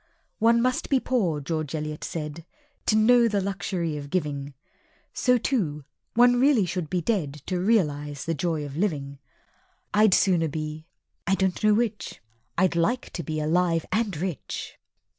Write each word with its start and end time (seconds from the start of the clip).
"One 0.39 0.63
must 0.63 0.89
be 0.89 0.99
poor," 0.99 1.39
George 1.41 1.75
Eliot 1.75 2.03
said, 2.03 2.43
"To 2.87 2.95
know 2.95 3.27
the 3.27 3.39
luxury 3.39 3.97
of 3.97 4.09
giving;" 4.09 4.55
So 5.13 5.37
too 5.37 5.85
one 6.15 6.39
really 6.39 6.65
should 6.65 6.89
be 6.89 7.01
dead 7.01 7.43
To 7.45 7.59
realize 7.59 8.25
the 8.25 8.33
joy 8.33 8.65
of 8.65 8.75
living. 8.75 9.19
(I'd 9.93 10.15
sooner 10.15 10.47
be 10.47 10.87
I 11.27 11.35
don't 11.35 11.63
know 11.63 11.75
which 11.75 12.19
I'd 12.57 12.75
like 12.75 13.11
to 13.11 13.21
be 13.21 13.39
alive 13.39 13.85
and 13.91 14.17
rich!) 14.17 14.79